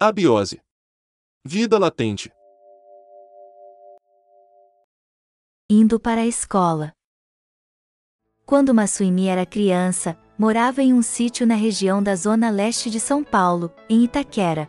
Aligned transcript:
Abiose. 0.00 0.60
Vida 1.44 1.76
latente. 1.76 2.30
Indo 5.68 5.98
para 5.98 6.20
a 6.20 6.26
escola. 6.26 6.92
Quando 8.46 8.72
Massuimi 8.72 9.26
era 9.26 9.44
criança, 9.44 10.16
morava 10.38 10.84
em 10.84 10.94
um 10.94 11.02
sítio 11.02 11.44
na 11.44 11.56
região 11.56 12.00
da 12.00 12.14
zona 12.14 12.48
leste 12.48 12.90
de 12.90 13.00
São 13.00 13.24
Paulo, 13.24 13.72
em 13.90 14.04
Itaquera. 14.04 14.68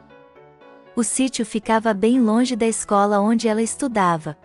O 0.96 1.04
sítio 1.04 1.46
ficava 1.46 1.94
bem 1.94 2.20
longe 2.20 2.56
da 2.56 2.66
escola 2.66 3.20
onde 3.20 3.48
ela 3.48 3.62
estudava. 3.62 4.36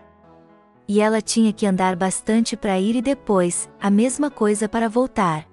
E 0.87 1.01
ela 1.01 1.19
tinha 1.19 1.51
que 1.51 1.65
andar 1.65 1.95
bastante 1.95 2.55
para 2.55 2.79
ir 2.79 2.95
e 2.95 3.01
depois, 3.01 3.67
a 3.81 3.89
mesma 3.89 4.29
coisa 4.29 4.69
para 4.69 4.87
voltar. 4.87 5.49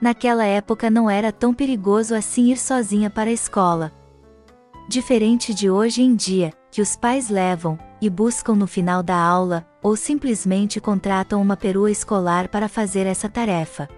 Naquela 0.00 0.44
época 0.44 0.90
não 0.90 1.08
era 1.08 1.30
tão 1.30 1.54
perigoso 1.54 2.12
assim 2.12 2.50
ir 2.50 2.58
sozinha 2.58 3.08
para 3.08 3.30
a 3.30 3.32
escola. 3.32 4.01
Diferente 4.88 5.54
de 5.54 5.70
hoje 5.70 6.02
em 6.02 6.14
dia, 6.14 6.52
que 6.70 6.82
os 6.82 6.96
pais 6.96 7.30
levam, 7.30 7.78
e 8.00 8.10
buscam 8.10 8.54
no 8.54 8.66
final 8.66 9.02
da 9.02 9.16
aula, 9.16 9.66
ou 9.82 9.96
simplesmente 9.96 10.80
contratam 10.80 11.40
uma 11.40 11.56
perua 11.56 11.90
escolar 11.90 12.48
para 12.48 12.68
fazer 12.68 13.06
essa 13.06 13.28
tarefa. 13.28 13.88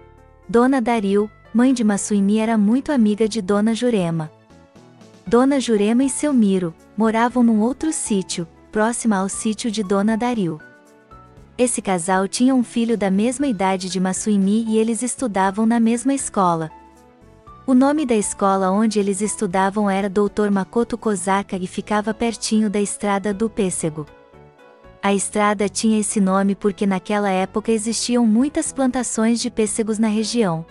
Dona 0.47 0.79
Daril, 0.79 1.29
mãe 1.53 1.73
de 1.73 1.83
Massuimi 1.83 2.37
era 2.37 2.57
muito 2.57 2.91
amiga 2.91 3.27
de 3.27 3.41
Dona 3.41 3.73
Jurema. 3.73 4.31
Dona 5.25 5.59
Jurema 5.59 6.03
e 6.03 6.09
seu 6.09 6.31
Miro 6.31 6.73
moravam 6.95 7.41
num 7.41 7.61
outro 7.61 7.91
sítio, 7.91 8.47
próximo 8.71 9.15
ao 9.15 9.27
sítio 9.27 9.71
de 9.71 9.81
Dona 9.81 10.15
Daril. 10.15 10.59
Esse 11.57 11.81
casal 11.81 12.27
tinha 12.27 12.53
um 12.53 12.63
filho 12.63 12.97
da 12.97 13.09
mesma 13.09 13.47
idade 13.47 13.89
de 13.89 13.99
Massuimi 13.99 14.65
e 14.67 14.77
eles 14.77 15.01
estudavam 15.01 15.65
na 15.65 15.79
mesma 15.79 16.13
escola. 16.13 16.69
O 17.67 17.73
nome 17.73 18.05
da 18.05 18.13
escola 18.13 18.69
onde 18.69 18.99
eles 18.99 19.21
estudavam 19.21 19.89
era 19.89 20.07
Dr. 20.07 20.51
Makoto 20.51 20.99
Kozaka 20.99 21.57
e 21.57 21.65
ficava 21.65 22.13
pertinho 22.13 22.69
da 22.69 22.79
estrada 22.79 23.33
do 23.33 23.49
Pêssego. 23.49 24.05
A 25.01 25.15
estrada 25.15 25.67
tinha 25.67 25.99
esse 25.99 26.21
nome 26.21 26.53
porque 26.53 26.85
naquela 26.85 27.27
época 27.31 27.71
existiam 27.71 28.23
muitas 28.23 28.71
plantações 28.71 29.41
de 29.41 29.49
pêssegos 29.49 29.97
na 29.97 30.07
região. 30.07 30.63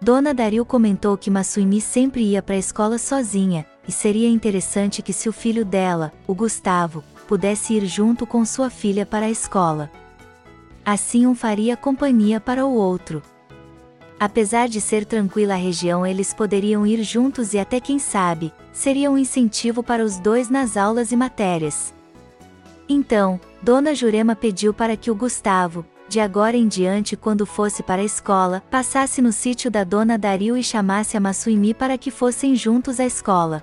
Dona 0.00 0.32
Daril 0.32 0.64
comentou 0.64 1.18
que 1.18 1.30
Massuimi 1.30 1.82
sempre 1.82 2.22
ia 2.22 2.40
para 2.40 2.54
a 2.54 2.58
escola 2.58 2.96
sozinha, 2.96 3.66
e 3.86 3.92
seria 3.92 4.28
interessante 4.28 5.02
que 5.02 5.12
se 5.12 5.28
o 5.28 5.32
filho 5.34 5.66
dela, 5.66 6.14
o 6.26 6.34
Gustavo, 6.34 7.04
pudesse 7.26 7.74
ir 7.74 7.84
junto 7.84 8.26
com 8.26 8.42
sua 8.46 8.70
filha 8.70 9.04
para 9.04 9.26
a 9.26 9.30
escola. 9.30 9.90
Assim 10.82 11.26
um 11.26 11.34
faria 11.34 11.76
companhia 11.76 12.40
para 12.40 12.64
o 12.64 12.72
outro. 12.72 13.22
Apesar 14.20 14.68
de 14.68 14.80
ser 14.80 15.04
tranquila 15.04 15.54
a 15.54 15.56
região, 15.56 16.04
eles 16.04 16.34
poderiam 16.34 16.84
ir 16.84 17.02
juntos 17.04 17.54
e 17.54 17.58
até 17.58 17.78
quem 17.78 18.00
sabe, 18.00 18.52
seria 18.72 19.10
um 19.10 19.16
incentivo 19.16 19.80
para 19.80 20.04
os 20.04 20.18
dois 20.18 20.50
nas 20.50 20.76
aulas 20.76 21.12
e 21.12 21.16
matérias. 21.16 21.94
Então, 22.88 23.40
Dona 23.62 23.94
Jurema 23.94 24.34
pediu 24.34 24.74
para 24.74 24.96
que 24.96 25.10
o 25.10 25.14
Gustavo, 25.14 25.86
de 26.08 26.18
agora 26.18 26.56
em 26.56 26.66
diante 26.66 27.16
quando 27.16 27.46
fosse 27.46 27.80
para 27.80 28.02
a 28.02 28.04
escola, 28.04 28.62
passasse 28.68 29.22
no 29.22 29.30
sítio 29.30 29.70
da 29.70 29.84
Dona 29.84 30.18
Dario 30.18 30.56
e 30.56 30.64
chamasse 30.64 31.16
a 31.16 31.20
Massuimi 31.20 31.72
para 31.72 31.96
que 31.96 32.10
fossem 32.10 32.56
juntos 32.56 32.98
à 32.98 33.04
escola. 33.04 33.62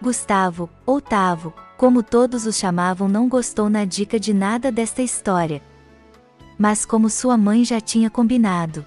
Gustavo, 0.00 0.68
ou 0.84 1.00
Tavo, 1.00 1.52
como 1.76 2.02
todos 2.02 2.46
os 2.46 2.56
chamavam, 2.56 3.06
não 3.06 3.28
gostou 3.28 3.68
na 3.70 3.84
dica 3.84 4.18
de 4.18 4.32
nada 4.32 4.72
desta 4.72 5.02
história. 5.02 5.62
Mas 6.58 6.84
como 6.84 7.08
sua 7.08 7.36
mãe 7.36 7.64
já 7.64 7.80
tinha 7.80 8.10
combinado. 8.10 8.84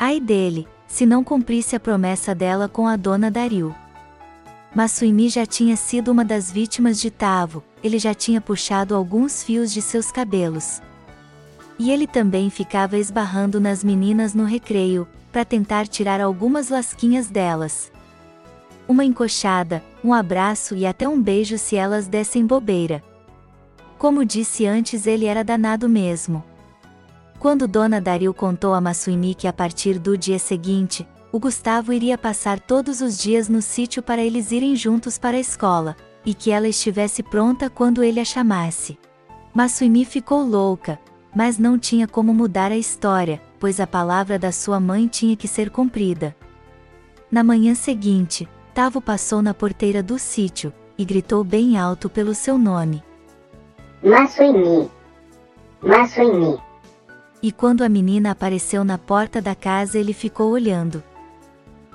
Ai 0.00 0.18
dele, 0.18 0.66
se 0.88 1.04
não 1.04 1.22
cumprisse 1.22 1.76
a 1.76 1.80
promessa 1.80 2.34
dela 2.34 2.68
com 2.68 2.88
a 2.88 2.96
dona 2.96 3.30
Dario. 3.30 3.74
Massuimi 4.74 5.28
já 5.28 5.44
tinha 5.44 5.76
sido 5.76 6.10
uma 6.10 6.24
das 6.24 6.50
vítimas 6.50 7.00
de 7.00 7.10
Tavo, 7.10 7.62
ele 7.84 7.98
já 7.98 8.14
tinha 8.14 8.40
puxado 8.40 8.96
alguns 8.96 9.44
fios 9.44 9.72
de 9.72 9.82
seus 9.82 10.10
cabelos. 10.10 10.80
E 11.78 11.90
ele 11.90 12.06
também 12.06 12.48
ficava 12.48 12.96
esbarrando 12.96 13.60
nas 13.60 13.84
meninas 13.84 14.34
no 14.34 14.44
recreio, 14.44 15.06
para 15.30 15.44
tentar 15.44 15.86
tirar 15.86 16.20
algumas 16.20 16.70
lasquinhas 16.70 17.28
delas 17.28 17.92
uma 18.90 19.04
encoxada, 19.04 19.84
um 20.02 20.12
abraço 20.12 20.74
e 20.74 20.84
até 20.84 21.08
um 21.08 21.22
beijo 21.22 21.56
se 21.56 21.76
elas 21.76 22.08
dessem 22.08 22.44
bobeira. 22.44 23.00
Como 23.96 24.24
disse 24.24 24.66
antes, 24.66 25.06
ele 25.06 25.26
era 25.26 25.44
danado 25.44 25.88
mesmo. 25.88 26.42
Quando 27.40 27.66
Dona 27.66 28.02
Daril 28.02 28.34
contou 28.34 28.74
a 28.74 28.82
Massuimi 28.82 29.34
que 29.34 29.48
a 29.48 29.52
partir 29.52 29.98
do 29.98 30.14
dia 30.14 30.38
seguinte, 30.38 31.08
o 31.32 31.40
Gustavo 31.40 31.90
iria 31.90 32.18
passar 32.18 32.60
todos 32.60 33.00
os 33.00 33.16
dias 33.16 33.48
no 33.48 33.62
sítio 33.62 34.02
para 34.02 34.22
eles 34.22 34.52
irem 34.52 34.76
juntos 34.76 35.16
para 35.16 35.38
a 35.38 35.40
escola, 35.40 35.96
e 36.22 36.34
que 36.34 36.50
ela 36.50 36.68
estivesse 36.68 37.22
pronta 37.22 37.70
quando 37.70 38.04
ele 38.04 38.20
a 38.20 38.26
chamasse. 38.26 38.98
Massuimi 39.54 40.04
ficou 40.04 40.42
louca, 40.42 41.00
mas 41.34 41.58
não 41.58 41.78
tinha 41.78 42.06
como 42.06 42.34
mudar 42.34 42.72
a 42.72 42.76
história, 42.76 43.40
pois 43.58 43.80
a 43.80 43.86
palavra 43.86 44.38
da 44.38 44.52
sua 44.52 44.78
mãe 44.78 45.06
tinha 45.06 45.34
que 45.34 45.48
ser 45.48 45.70
cumprida. 45.70 46.36
Na 47.32 47.42
manhã 47.42 47.74
seguinte, 47.74 48.46
Tavo 48.74 49.00
passou 49.00 49.40
na 49.40 49.54
porteira 49.54 50.02
do 50.02 50.18
sítio 50.18 50.74
e 50.98 51.06
gritou 51.06 51.42
bem 51.42 51.78
alto 51.78 52.10
pelo 52.10 52.34
seu 52.34 52.58
nome. 52.58 53.02
Massuini. 54.02 54.90
Massuini. 55.80 56.69
E 57.42 57.50
quando 57.50 57.82
a 57.82 57.88
menina 57.88 58.30
apareceu 58.30 58.84
na 58.84 58.98
porta 58.98 59.40
da 59.40 59.54
casa, 59.54 59.98
ele 59.98 60.12
ficou 60.12 60.50
olhando. 60.50 61.02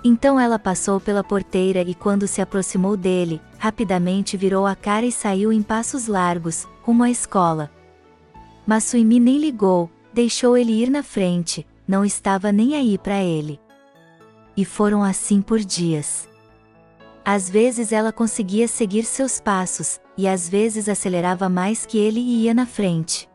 Então 0.03 0.39
ela 0.39 0.59
passou 0.59 0.99
pela 0.99 1.23
porteira 1.23 1.81
e 1.81 1.95
quando 1.95 2.27
se 2.27 2.41
aproximou 2.41 2.95
dele, 2.95 3.41
rapidamente 3.57 4.37
virou 4.37 4.65
a 4.65 4.75
cara 4.75 5.05
e 5.05 5.11
saiu 5.11 5.51
em 5.51 5.63
passos 5.63 6.07
largos, 6.07 6.67
rumo 6.83 7.03
à 7.03 7.09
escola. 7.09 7.71
Massuimi 8.67 9.19
nem 9.19 9.39
ligou, 9.39 9.89
deixou 10.13 10.57
ele 10.57 10.71
ir 10.71 10.89
na 10.89 11.03
frente, 11.03 11.65
não 11.87 12.05
estava 12.05 12.51
nem 12.51 12.75
aí 12.75 12.97
para 12.97 13.23
ele. 13.23 13.59
E 14.55 14.63
foram 14.63 15.03
assim 15.03 15.41
por 15.41 15.59
dias. 15.59 16.27
Às 17.23 17.49
vezes 17.49 17.91
ela 17.91 18.11
conseguia 18.11 18.67
seguir 18.67 19.03
seus 19.03 19.39
passos, 19.39 19.99
e 20.15 20.27
às 20.27 20.47
vezes 20.47 20.87
acelerava 20.87 21.49
mais 21.49 21.83
que 21.85 21.97
ele 21.97 22.19
e 22.19 22.43
ia 22.43 22.53
na 22.53 22.67
frente. 22.67 23.27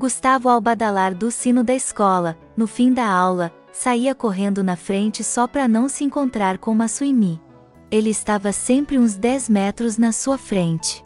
Gustavo 0.00 0.48
ao 0.48 0.62
badalar 0.62 1.14
do 1.14 1.30
sino 1.30 1.62
da 1.62 1.74
escola, 1.74 2.34
no 2.56 2.66
fim 2.66 2.90
da 2.90 3.06
aula, 3.06 3.52
saía 3.70 4.14
correndo 4.14 4.64
na 4.64 4.74
frente 4.74 5.22
só 5.22 5.46
para 5.46 5.68
não 5.68 5.90
se 5.90 6.04
encontrar 6.04 6.56
com 6.56 6.74
Massuimi. 6.74 7.38
Ele 7.90 8.08
estava 8.08 8.50
sempre 8.50 8.98
uns 8.98 9.14
10 9.14 9.50
metros 9.50 9.98
na 9.98 10.10
sua 10.10 10.38
frente. 10.38 11.02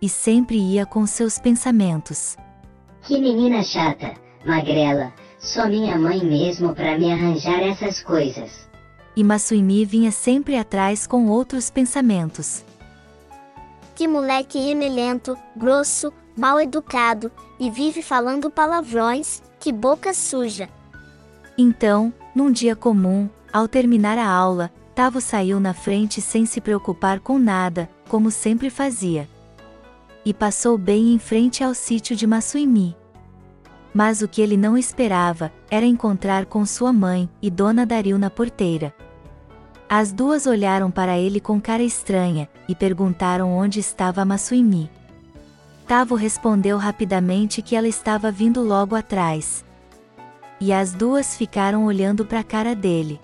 E 0.00 0.08
sempre 0.08 0.56
ia 0.58 0.84
com 0.84 1.06
seus 1.06 1.38
pensamentos. 1.38 2.36
Que 3.02 3.20
menina 3.20 3.62
chata, 3.62 4.14
magrela, 4.44 5.12
só 5.38 5.68
minha 5.68 5.96
mãe 5.96 6.24
mesmo 6.24 6.74
para 6.74 6.98
me 6.98 7.12
arranjar 7.12 7.62
essas 7.62 8.02
coisas 8.02 8.66
e 9.14 9.22
Massuimi 9.22 9.84
vinha 9.84 10.10
sempre 10.10 10.56
atrás 10.56 11.06
com 11.06 11.28
outros 11.28 11.70
pensamentos. 11.70 12.64
Que 13.94 14.08
moleque 14.08 14.70
emelento, 14.70 15.36
grosso, 15.54 16.12
mal 16.36 16.60
educado, 16.60 17.30
e 17.58 17.70
vive 17.70 18.02
falando 18.02 18.50
palavrões, 18.50 19.42
que 19.58 19.72
boca 19.72 20.12
suja. 20.12 20.68
Então, 21.56 22.12
num 22.34 22.50
dia 22.50 22.74
comum, 22.74 23.28
ao 23.52 23.68
terminar 23.68 24.18
a 24.18 24.26
aula, 24.26 24.70
Tavo 24.94 25.20
saiu 25.20 25.58
na 25.58 25.72
frente 25.72 26.20
sem 26.20 26.44
se 26.44 26.60
preocupar 26.60 27.20
com 27.20 27.38
nada, 27.38 27.88
como 28.08 28.30
sempre 28.30 28.68
fazia. 28.68 29.28
E 30.24 30.34
passou 30.34 30.76
bem 30.76 31.14
em 31.14 31.18
frente 31.18 31.64
ao 31.64 31.74
sítio 31.74 32.14
de 32.14 32.26
Massuimi. 32.26 32.96
Mas 33.94 34.22
o 34.22 34.28
que 34.28 34.40
ele 34.40 34.56
não 34.56 34.76
esperava, 34.76 35.52
era 35.70 35.84
encontrar 35.86 36.46
com 36.46 36.64
sua 36.64 36.92
mãe, 36.92 37.28
e 37.40 37.50
Dona 37.50 37.86
Daril 37.86 38.18
na 38.18 38.30
porteira. 38.30 38.94
As 39.88 40.12
duas 40.12 40.46
olharam 40.46 40.90
para 40.90 41.18
ele 41.18 41.40
com 41.40 41.60
cara 41.60 41.82
estranha, 41.82 42.48
e 42.68 42.74
perguntaram 42.74 43.52
onde 43.52 43.80
estava 43.80 44.24
Massuimi. 44.24 44.90
Tavo 45.86 46.14
respondeu 46.14 46.78
rapidamente 46.78 47.60
que 47.60 47.76
ela 47.76 47.88
estava 47.88 48.30
vindo 48.30 48.62
logo 48.62 48.94
atrás. 48.94 49.64
E 50.60 50.72
as 50.72 50.92
duas 50.92 51.36
ficaram 51.36 51.84
olhando 51.84 52.24
para 52.24 52.40
a 52.40 52.44
cara 52.44 52.74
dele. 52.74 53.20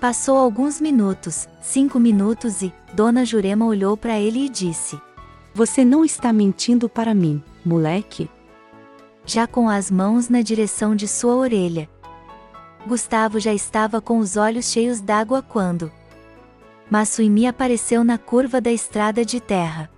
Passou 0.00 0.36
alguns 0.36 0.80
minutos, 0.80 1.48
cinco 1.60 1.98
minutos 1.98 2.62
e, 2.62 2.72
Dona 2.92 3.24
Jurema 3.24 3.64
olhou 3.64 3.96
para 3.96 4.18
ele 4.18 4.46
e 4.46 4.48
disse: 4.48 5.00
Você 5.54 5.84
não 5.84 6.04
está 6.04 6.32
mentindo 6.32 6.88
para 6.88 7.14
mim, 7.14 7.42
moleque? 7.64 8.30
Já 9.24 9.46
com 9.46 9.68
as 9.68 9.90
mãos 9.90 10.28
na 10.28 10.42
direção 10.42 10.94
de 10.94 11.08
sua 11.08 11.34
orelha. 11.34 11.88
Gustavo 12.86 13.40
já 13.40 13.52
estava 13.52 14.00
com 14.00 14.18
os 14.18 14.36
olhos 14.36 14.66
cheios 14.66 15.00
d'água 15.00 15.42
quando 15.42 15.90
Massuimi 16.88 17.48
apareceu 17.48 18.04
na 18.04 18.16
curva 18.16 18.60
da 18.60 18.70
estrada 18.70 19.24
de 19.24 19.40
terra. 19.40 19.90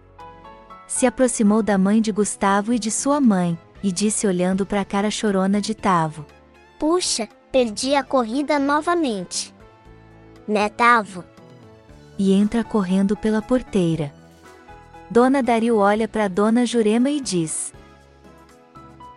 Se 0.88 1.06
aproximou 1.06 1.62
da 1.62 1.78
mãe 1.78 2.00
de 2.00 2.10
Gustavo 2.10 2.72
e 2.72 2.78
de 2.80 2.90
sua 2.90 3.20
mãe, 3.20 3.56
e 3.80 3.92
disse 3.92 4.26
olhando 4.26 4.66
para 4.66 4.80
a 4.80 4.84
cara 4.84 5.12
chorona 5.12 5.60
de 5.60 5.72
Tavo: 5.72 6.26
Puxa, 6.80 7.28
perdi 7.52 7.94
a 7.94 8.02
corrida 8.02 8.58
novamente. 8.58 9.54
Né, 10.48 10.68
Tavo? 10.68 11.22
e 12.18 12.32
entra 12.32 12.64
correndo 12.64 13.16
pela 13.16 13.40
porteira. 13.40 14.12
Dona 15.08 15.42
Dario 15.42 15.76
olha 15.76 16.08
para 16.08 16.28
Dona 16.28 16.66
Jurema 16.66 17.08
e 17.08 17.20
diz: 17.20 17.72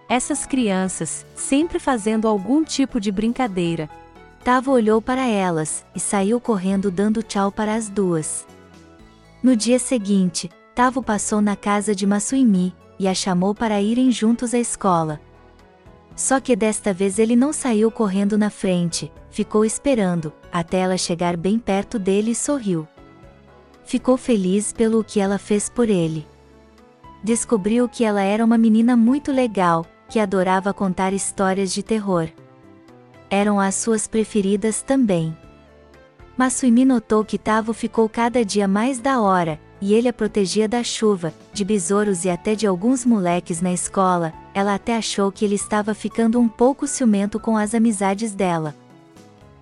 Essas 0.08 0.46
crianças, 0.46 1.26
sempre 1.36 1.80
fazendo 1.80 2.28
algum 2.28 2.64
tipo 2.64 3.00
de 3.00 3.12
brincadeira. 3.12 3.90
Tavo 4.44 4.72
olhou 4.72 5.02
para 5.02 5.26
elas 5.28 5.86
e 5.96 6.00
saiu 6.00 6.40
correndo 6.40 6.90
dando 6.90 7.22
tchau 7.22 7.52
para 7.52 7.76
as 7.76 7.90
duas. 7.90 8.46
No 9.44 9.56
dia 9.56 9.78
seguinte, 9.78 10.50
Tavo 10.74 11.04
passou 11.04 11.42
na 11.42 11.56
casa 11.56 11.94
de 11.94 12.08
Massuimi 12.08 12.74
e 12.98 13.08
a 13.08 13.14
chamou 13.14 13.54
para 13.54 13.82
irem 13.82 14.10
juntos 14.10 14.54
à 14.54 14.58
escola. 14.58 15.20
Só 16.16 16.40
que 16.40 16.56
desta 16.56 16.94
vez 16.94 17.20
ele 17.20 17.36
não 17.36 17.52
saiu 17.52 17.92
correndo 17.92 18.38
na 18.38 18.50
frente, 18.50 19.12
ficou 19.30 19.66
esperando, 19.66 20.32
até 20.52 20.80
ela 20.80 20.98
chegar 20.98 21.36
bem 21.36 21.60
perto 21.60 22.00
dele 22.00 22.32
e 22.32 22.36
sorriu. 22.36 22.88
Ficou 23.84 24.16
feliz 24.16 24.72
pelo 24.72 25.04
que 25.04 25.20
ela 25.20 25.38
fez 25.38 25.70
por 25.70 25.90
ele. 25.90 26.26
Descobriu 27.24 27.90
que 27.90 28.06
ela 28.06 28.22
era 28.22 28.44
uma 28.44 28.58
menina 28.58 28.96
muito 28.96 29.32
legal, 29.32 29.86
que 30.08 30.20
adorava 30.20 30.74
contar 30.74 31.12
histórias 31.12 31.74
de 31.74 31.84
terror. 31.84 32.30
Eram 33.30 33.60
as 33.60 33.76
suas 33.76 34.08
preferidas 34.08 34.82
também. 34.82 35.36
Massuimi 36.38 36.86
notou 36.86 37.26
que 37.26 37.38
Tavo 37.38 37.74
ficou 37.74 38.08
cada 38.08 38.44
dia 38.44 38.68
mais 38.68 39.00
da 39.00 39.22
hora, 39.22 39.60
e 39.82 39.96
ele 39.96 40.08
a 40.08 40.14
protegia 40.14 40.68
da 40.68 40.84
chuva, 40.84 41.34
de 41.52 41.66
besouros 41.66 42.24
e 42.24 42.30
até 42.30 42.54
de 42.54 42.68
alguns 42.68 43.04
moleques 43.04 43.62
na 43.62 43.74
escola, 43.74 44.32
ela 44.54 44.76
até 44.76 44.96
achou 44.96 45.32
que 45.32 45.44
ele 45.44 45.56
estava 45.56 45.96
ficando 45.96 46.40
um 46.40 46.48
pouco 46.48 46.86
ciumento 46.86 47.40
com 47.40 47.58
as 47.58 47.74
amizades 47.74 48.36
dela. 48.36 48.76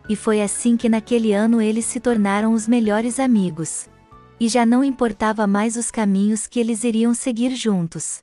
E 0.09 0.15
foi 0.15 0.41
assim 0.41 0.75
que 0.75 0.89
naquele 0.89 1.31
ano 1.31 1.61
eles 1.61 1.85
se 1.85 1.99
tornaram 1.99 2.53
os 2.53 2.67
melhores 2.67 3.19
amigos. 3.19 3.87
E 4.39 4.49
já 4.49 4.65
não 4.65 4.83
importava 4.83 5.45
mais 5.47 5.77
os 5.77 5.89
caminhos 5.89 6.47
que 6.47 6.59
eles 6.59 6.83
iriam 6.83 7.13
seguir 7.13 7.55
juntos. 7.55 8.19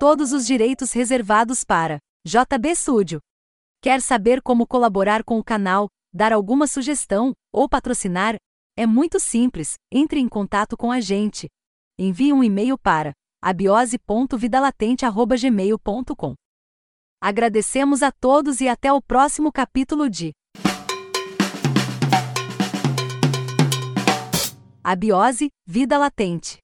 Todos 0.00 0.32
os 0.32 0.44
direitos 0.44 0.92
reservados 0.92 1.62
para 1.62 2.00
JB 2.24 2.76
Studio. 2.76 3.18
Quer 3.82 4.00
saber 4.00 4.40
como 4.40 4.64
colaborar 4.64 5.24
com 5.24 5.40
o 5.40 5.44
canal, 5.44 5.88
dar 6.14 6.32
alguma 6.32 6.68
sugestão 6.68 7.32
ou 7.52 7.68
patrocinar? 7.68 8.36
É 8.76 8.86
muito 8.86 9.18
simples, 9.18 9.74
entre 9.90 10.20
em 10.20 10.28
contato 10.28 10.76
com 10.76 10.92
a 10.92 11.00
gente. 11.00 11.48
Envie 11.98 12.32
um 12.32 12.44
e-mail 12.44 12.78
para 12.78 13.12
abiose.vidalatente@gmail.com. 13.42 16.34
Agradecemos 17.20 18.04
a 18.04 18.12
todos 18.12 18.60
e 18.60 18.68
até 18.68 18.92
o 18.92 19.02
próximo 19.02 19.50
capítulo 19.50 20.08
de 20.08 20.30
Abiose, 24.84 25.50
Vida 25.66 25.98
Latente. 25.98 26.61